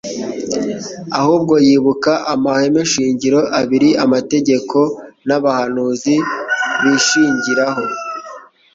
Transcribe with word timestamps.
ahubwo 1.19 1.53
yibuka 1.67 2.11
amahame 2.33 2.81
shingiro 2.91 3.39
abiri 3.59 3.89
amategeko 4.05 4.77
n'abahanuzi 5.27 6.15
bashingiraho. 6.83 7.83